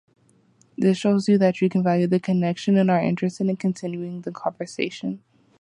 [0.75, 5.21] This shows that you value the connection and are interested in continuing the conversation.